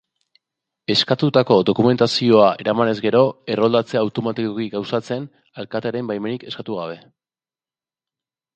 [0.93, 3.21] Eskatutako dokumentazioa eramanez gero,
[3.57, 5.29] erroldatzea automatikoki gauzatzen,
[5.65, 7.01] alkatearen baimenik eskatu gabe.